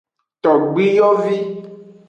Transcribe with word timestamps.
Togbiyovi. 0.43 1.35